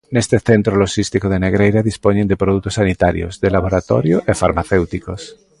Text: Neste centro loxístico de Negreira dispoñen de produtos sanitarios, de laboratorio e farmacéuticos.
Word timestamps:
Neste 0.15 0.37
centro 0.49 0.73
loxístico 0.81 1.27
de 1.29 1.41
Negreira 1.45 1.87
dispoñen 1.89 2.29
de 2.29 2.39
produtos 2.43 2.73
sanitarios, 2.79 3.33
de 3.43 3.49
laboratorio 3.55 4.17
e 4.31 4.33
farmacéuticos. 4.41 5.21